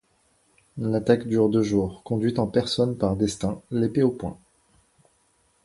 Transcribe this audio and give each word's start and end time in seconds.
L’attaque 0.79 1.27
dure 1.27 1.47
deux 1.47 1.61
jours, 1.61 2.01
conduite 2.03 2.39
en 2.39 2.47
personne 2.47 2.97
par 2.97 3.15
d’Estaing, 3.15 3.61
l'épée 3.69 4.01
au 4.01 4.09
point. 4.09 4.35